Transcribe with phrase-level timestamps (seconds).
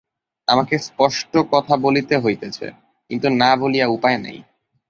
[0.47, 2.67] আমাকে স্পষ্ট কথা বলিতে হইতেছে,
[3.09, 4.37] কিন্তু না বলিয়া উপায় নাই।